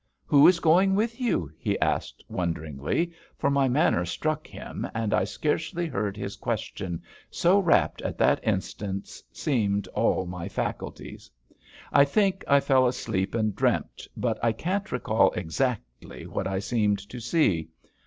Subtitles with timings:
[0.25, 5.25] "Who IS going with you?" he asked, wonderingly, for my manner struck him, and I
[5.25, 11.29] scarcely heard his question, so wrapt at that instance seemed all my faculties.
[11.93, 17.07] I think I fell asleep and dreamt, but I can't recall exactly what I seemed
[17.07, 17.69] to see.